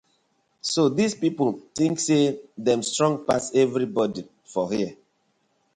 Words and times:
So 0.71 0.81
dis 0.95 1.11
pipu 1.21 1.45
tink 1.75 1.95
say 2.05 2.23
dem 2.65 2.79
strong 2.89 3.15
pass 3.27 3.43
everibodi 3.61 4.21
for 4.51 4.65
here. 4.73 4.91